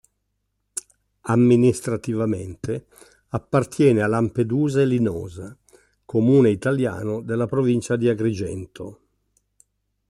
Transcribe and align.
Amministrativamente 1.29 2.87
appartiene 3.27 4.01
a 4.01 4.07
Lampedusa 4.07 4.81
e 4.81 4.85
Linosa, 4.85 5.55
comune 6.05 6.49
italiano 6.49 7.21
della 7.21 7.45
provincia 7.45 7.95
di 7.97 8.09
Agrigento. 8.09 8.99